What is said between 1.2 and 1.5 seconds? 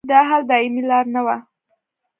وه.